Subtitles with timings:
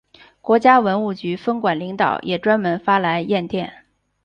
[0.41, 3.85] 国家文物局分管领导也专门发来唁电。